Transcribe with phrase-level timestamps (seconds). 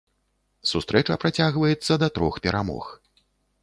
[0.71, 2.85] Сустрэча працягваецца да трох перамог.